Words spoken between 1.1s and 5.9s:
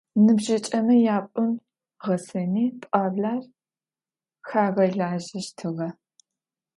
япӏун-гъэсэни пӏуаблэр хагъэлажьэщтыгъэ.